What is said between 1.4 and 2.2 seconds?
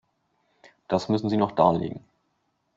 darlegen.